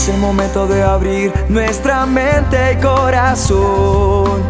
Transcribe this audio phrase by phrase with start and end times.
[0.00, 4.40] Es el momento de abrir nuestra mente y corazón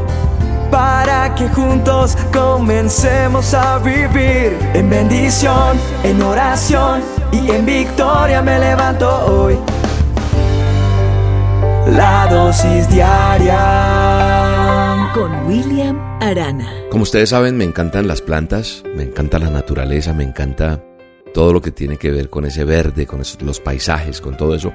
[0.71, 7.03] para que juntos comencemos a vivir en bendición, en oración
[7.33, 9.59] y en victoria me levanto hoy.
[11.97, 13.59] La dosis diaria
[15.13, 16.71] con William Arana.
[16.93, 20.81] Como ustedes saben, me encantan las plantas, me encanta la naturaleza, me encanta
[21.35, 24.73] todo lo que tiene que ver con ese verde, con los paisajes, con todo eso.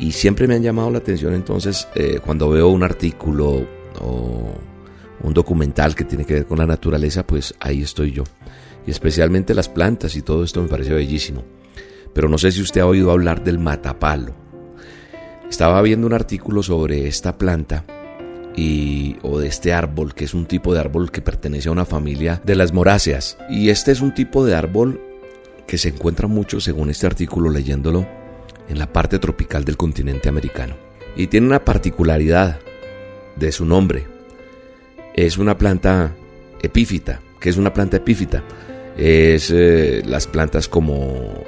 [0.00, 3.66] Y siempre me han llamado la atención entonces eh, cuando veo un artículo
[4.00, 4.54] o
[5.22, 8.24] un documental que tiene que ver con la naturaleza, pues ahí estoy yo.
[8.86, 11.44] Y especialmente las plantas y todo esto me parece bellísimo.
[12.14, 14.34] Pero no sé si usted ha oído hablar del matapalo.
[15.50, 17.84] Estaba viendo un artículo sobre esta planta
[18.56, 21.84] y, o de este árbol, que es un tipo de árbol que pertenece a una
[21.84, 23.36] familia de las moráceas.
[23.50, 24.98] Y este es un tipo de árbol
[25.66, 28.06] que se encuentra mucho, según este artículo leyéndolo,
[28.70, 30.76] en la parte tropical del continente americano.
[31.16, 32.60] Y tiene una particularidad
[33.36, 34.06] de su nombre,
[35.14, 36.14] es una planta
[36.62, 37.20] epífita.
[37.40, 38.42] que es una planta epífita?
[38.96, 41.42] Es eh, las plantas como,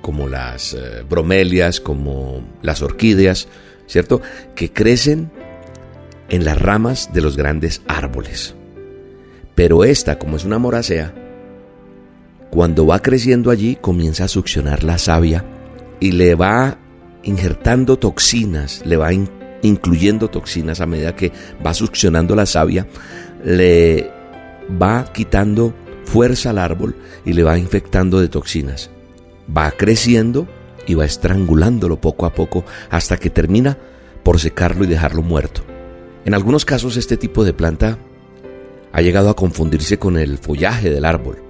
[0.00, 3.48] como las eh, bromelias, como las orquídeas,
[3.86, 4.20] ¿cierto?
[4.54, 5.30] Que crecen
[6.28, 8.54] en las ramas de los grandes árboles.
[9.54, 11.14] Pero esta, como es una moracea,
[12.50, 15.44] cuando va creciendo allí comienza a succionar la savia
[16.00, 16.78] y le va
[17.22, 19.10] injertando toxinas, le va
[19.62, 21.32] incluyendo toxinas a medida que
[21.64, 22.86] va succionando la savia,
[23.44, 24.10] le
[24.80, 28.90] va quitando fuerza al árbol y le va infectando de toxinas.
[29.56, 30.46] Va creciendo
[30.86, 33.78] y va estrangulándolo poco a poco hasta que termina
[34.22, 35.62] por secarlo y dejarlo muerto.
[36.24, 37.98] En algunos casos este tipo de planta
[38.92, 41.42] ha llegado a confundirse con el follaje del árbol.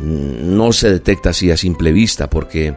[0.00, 2.76] No se detecta así a simple vista porque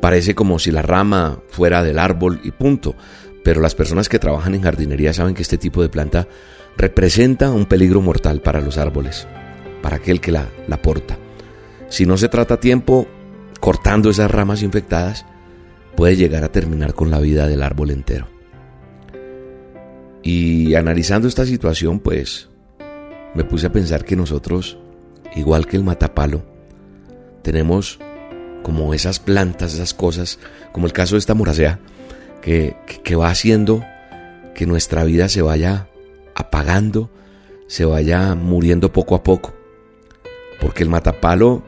[0.00, 2.94] parece como si la rama fuera del árbol y punto,
[3.42, 6.28] pero las personas que trabajan en jardinería saben que este tipo de planta
[6.76, 9.26] representa un peligro mortal para los árboles,
[9.82, 11.18] para aquel que la, la porta.
[11.88, 13.06] Si no se trata a tiempo
[13.60, 15.26] cortando esas ramas infectadas,
[15.96, 18.28] puede llegar a terminar con la vida del árbol entero.
[20.22, 22.48] Y analizando esta situación, pues
[23.34, 24.78] me puse a pensar que nosotros,
[25.36, 26.42] igual que el matapalo,
[27.42, 27.98] tenemos
[28.64, 30.38] como esas plantas, esas cosas,
[30.72, 31.78] como el caso de esta muracea,
[32.40, 32.74] que,
[33.14, 33.84] va haciendo
[34.54, 35.86] que nuestra vida se vaya
[36.34, 37.10] apagando,
[37.68, 39.54] se vaya muriendo poco a poco.
[40.62, 41.62] Porque el matapalo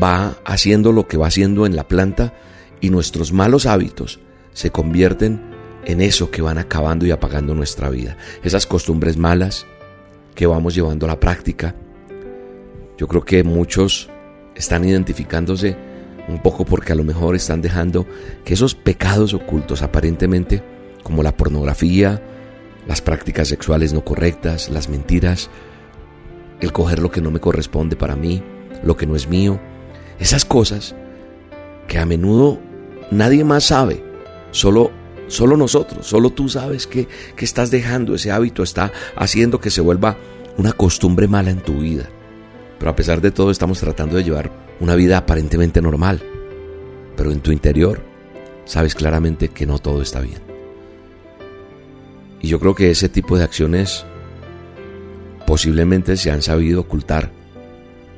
[0.00, 2.32] va haciendo lo que va haciendo en la planta
[2.80, 4.20] y nuestros malos hábitos
[4.52, 5.40] se convierten
[5.84, 8.16] en eso que van acabando y apagando nuestra vida.
[8.44, 9.66] Esas costumbres malas
[10.36, 11.74] que vamos llevando a la práctica.
[12.98, 14.10] Yo creo que muchos
[14.56, 15.76] están identificándose
[16.28, 18.06] un poco porque a lo mejor están dejando
[18.44, 20.62] que esos pecados ocultos aparentemente,
[21.02, 22.20] como la pornografía,
[22.86, 25.50] las prácticas sexuales no correctas, las mentiras,
[26.60, 28.42] el coger lo que no me corresponde para mí,
[28.82, 29.60] lo que no es mío,
[30.18, 30.96] esas cosas
[31.86, 32.58] que a menudo
[33.10, 34.02] nadie más sabe,
[34.50, 34.90] solo,
[35.28, 37.06] solo nosotros, solo tú sabes que,
[37.36, 40.16] que estás dejando ese hábito, está haciendo que se vuelva
[40.56, 42.08] una costumbre mala en tu vida.
[42.78, 44.50] Pero a pesar de todo estamos tratando de llevar
[44.80, 46.22] una vida aparentemente normal,
[47.16, 48.02] pero en tu interior
[48.64, 50.40] sabes claramente que no todo está bien.
[52.42, 54.04] Y yo creo que ese tipo de acciones
[55.46, 57.30] posiblemente se han sabido ocultar,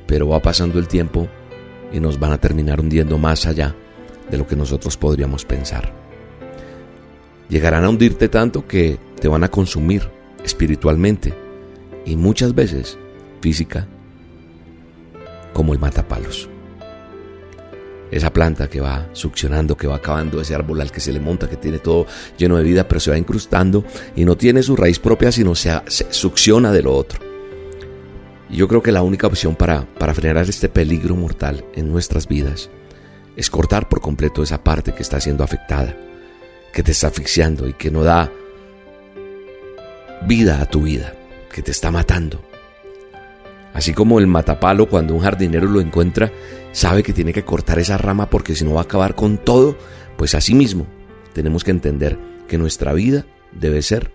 [0.07, 1.27] pero va pasando el tiempo
[1.93, 3.75] y nos van a terminar hundiendo más allá
[4.29, 5.93] de lo que nosotros podríamos pensar.
[7.47, 10.03] Llegarán a hundirte tanto que te van a consumir
[10.43, 11.33] espiritualmente
[12.05, 12.97] y muchas veces
[13.41, 13.87] física
[15.59, 16.47] como el matapalos.
[18.11, 21.49] Esa planta que va succionando, que va acabando, ese árbol al que se le monta,
[21.49, 23.83] que tiene todo lleno de vida, pero se va incrustando
[24.15, 25.81] y no tiene su raíz propia, sino se,
[26.11, 27.19] succiona de lo otro.
[28.49, 32.25] Y yo creo que la única opción para, para frenar este peligro mortal en nuestras
[32.25, 32.69] vidas
[33.35, 35.93] es cortar por completo esa parte que está siendo afectada,
[36.71, 38.31] que te está asfixiando y que no da
[40.25, 41.15] vida a tu vida,
[41.51, 42.48] que te está matando.
[43.73, 46.31] Así como el matapalo cuando un jardinero lo encuentra,
[46.71, 49.77] sabe que tiene que cortar esa rama porque si no va a acabar con todo,
[50.17, 50.87] pues así mismo
[51.33, 52.17] tenemos que entender
[52.47, 54.11] que nuestra vida debe ser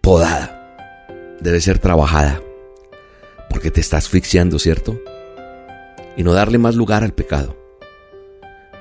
[0.00, 1.06] podada,
[1.40, 2.40] debe ser trabajada,
[3.50, 5.00] porque te está asfixiando, ¿cierto?
[6.16, 7.56] Y no darle más lugar al pecado.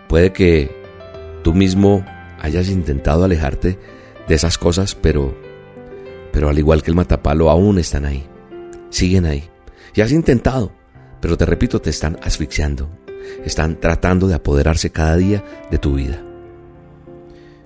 [0.08, 0.72] Puede que
[1.44, 2.06] tú mismo
[2.40, 3.80] hayas intentado alejarte
[4.28, 5.36] de esas cosas, pero
[6.32, 8.28] pero al igual que el matapalo aún están ahí.
[8.90, 9.50] Siguen ahí
[9.94, 10.72] y has intentado,
[11.22, 12.90] pero te repito, te están asfixiando.
[13.44, 16.22] Están tratando de apoderarse cada día de tu vida.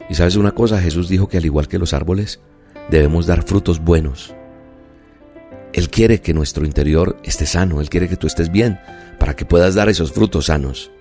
[0.10, 2.40] Y sabes una cosa, Jesús dijo que al igual que los árboles,
[2.90, 4.34] debemos dar frutos buenos.
[5.74, 8.80] Él quiere que nuestro interior esté sano, Él quiere que tú estés bien,
[9.20, 10.92] para que puedas dar esos frutos sanos.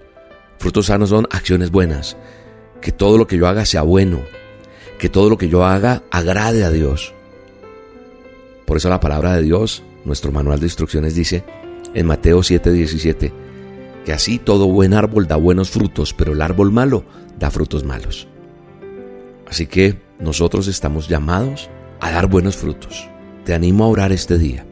[0.58, 2.16] Frutos sanos son acciones buenas,
[2.81, 4.20] que todo lo que yo haga sea bueno,
[4.99, 7.14] que todo lo que yo haga agrade a Dios.
[8.66, 11.44] Por eso la palabra de Dios, nuestro manual de instrucciones dice
[11.94, 13.32] en Mateo 7:17,
[14.05, 17.05] que así todo buen árbol da buenos frutos, pero el árbol malo
[17.38, 18.26] da frutos malos.
[19.46, 21.70] Así que nosotros estamos llamados
[22.00, 23.08] a dar buenos frutos.
[23.44, 24.66] Te animo a orar este día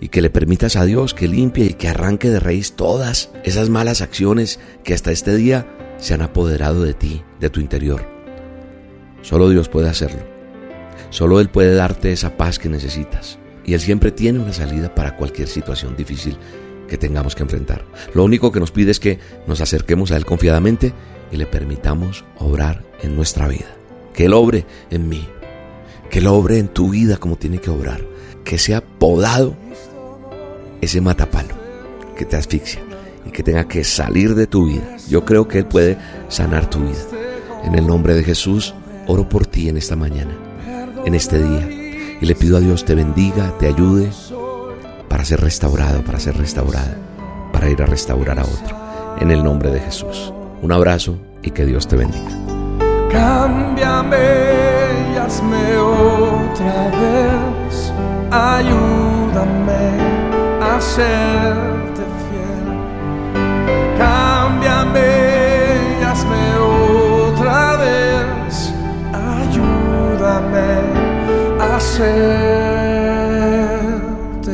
[0.00, 3.68] y que le permitas a Dios que limpie y que arranque de raíz todas esas
[3.68, 5.66] malas acciones que hasta este día
[5.98, 8.04] se han apoderado de ti, de tu interior.
[9.22, 10.22] Solo Dios puede hacerlo.
[11.10, 13.38] Solo Él puede darte esa paz que necesitas.
[13.64, 16.36] Y Él siempre tiene una salida para cualquier situación difícil
[16.88, 17.84] que tengamos que enfrentar.
[18.14, 20.92] Lo único que nos pide es que nos acerquemos a Él confiadamente
[21.30, 23.74] y le permitamos obrar en nuestra vida.
[24.12, 25.26] Que Él obre en mí.
[26.10, 28.02] Que Él obre en tu vida como tiene que obrar.
[28.44, 29.56] Que sea podado
[30.80, 31.54] ese matapalo
[32.16, 32.82] que te asfixia
[33.26, 34.96] y que tenga que salir de tu vida.
[35.08, 35.96] Yo creo que Él puede
[36.28, 37.06] sanar tu vida.
[37.64, 38.74] En el nombre de Jesús,
[39.06, 40.36] oro por ti en esta mañana,
[41.06, 41.81] en este día.
[42.22, 44.08] Y le pido a Dios te bendiga, te ayude
[45.08, 46.96] para ser restaurado, para ser restaurada,
[47.52, 48.76] para ir a restaurar a otro.
[49.18, 50.32] En el nombre de Jesús.
[50.62, 52.30] Un abrazo y que Dios te bendiga.
[53.10, 54.62] Cámbiame
[55.18, 57.92] hazme otra vez.
[58.30, 59.90] Ayúdame
[60.60, 61.81] a serte
[71.96, 72.52] serte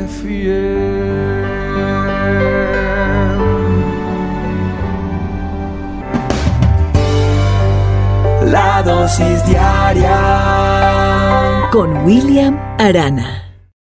[0.09, 0.79] fiel.
[8.51, 10.19] La dosis diaria
[11.71, 13.48] Con William Arana.